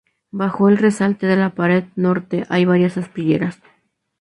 Bajo 0.31 0.67
el 0.67 0.79
resalte 0.79 1.27
de 1.27 1.35
la 1.35 1.51
pared 1.53 1.83
norte 1.95 2.47
hay 2.49 2.65
varias 2.65 2.97
aspilleras. 2.97 3.61